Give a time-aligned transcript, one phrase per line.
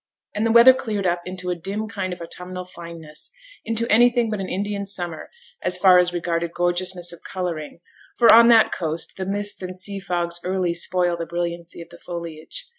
[0.33, 3.29] And the weather cleared up into a dim kind of autumnal fineness,
[3.63, 5.29] into anything but an Indian summer
[5.61, 7.81] as far as regarded gorgeousness of colouring,
[8.17, 11.99] for on that coast the mists and sea fogs early spoil the brilliancy of the
[11.99, 12.67] foliage.